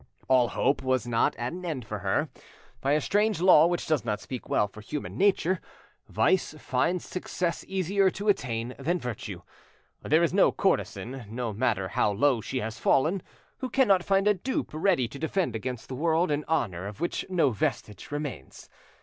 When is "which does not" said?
3.67-4.19